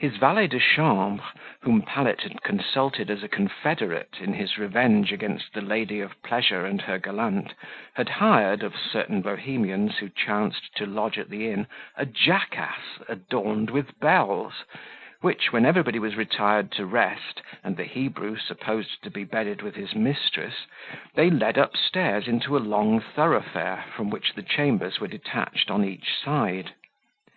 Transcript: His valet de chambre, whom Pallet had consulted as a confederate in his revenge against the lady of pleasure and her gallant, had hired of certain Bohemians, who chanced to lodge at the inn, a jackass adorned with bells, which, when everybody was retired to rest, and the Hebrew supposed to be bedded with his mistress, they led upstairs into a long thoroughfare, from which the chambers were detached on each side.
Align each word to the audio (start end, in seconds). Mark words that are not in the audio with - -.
His 0.00 0.16
valet 0.16 0.48
de 0.48 0.58
chambre, 0.58 1.22
whom 1.60 1.82
Pallet 1.82 2.22
had 2.22 2.42
consulted 2.42 3.08
as 3.08 3.22
a 3.22 3.28
confederate 3.28 4.16
in 4.18 4.32
his 4.32 4.58
revenge 4.58 5.12
against 5.12 5.52
the 5.52 5.60
lady 5.60 6.00
of 6.00 6.20
pleasure 6.24 6.66
and 6.66 6.82
her 6.82 6.98
gallant, 6.98 7.54
had 7.94 8.08
hired 8.08 8.64
of 8.64 8.74
certain 8.76 9.22
Bohemians, 9.22 9.98
who 9.98 10.08
chanced 10.08 10.74
to 10.74 10.86
lodge 10.86 11.18
at 11.20 11.30
the 11.30 11.48
inn, 11.48 11.68
a 11.94 12.04
jackass 12.04 12.80
adorned 13.08 13.70
with 13.70 13.96
bells, 14.00 14.64
which, 15.20 15.52
when 15.52 15.64
everybody 15.64 16.00
was 16.00 16.16
retired 16.16 16.72
to 16.72 16.84
rest, 16.84 17.40
and 17.62 17.76
the 17.76 17.84
Hebrew 17.84 18.38
supposed 18.38 19.00
to 19.04 19.08
be 19.12 19.22
bedded 19.22 19.62
with 19.62 19.76
his 19.76 19.94
mistress, 19.94 20.66
they 21.14 21.30
led 21.30 21.56
upstairs 21.56 22.26
into 22.26 22.56
a 22.56 22.58
long 22.58 23.00
thoroughfare, 23.00 23.84
from 23.94 24.10
which 24.10 24.32
the 24.34 24.42
chambers 24.42 24.98
were 24.98 25.06
detached 25.06 25.70
on 25.70 25.84
each 25.84 26.12
side. 26.18 26.72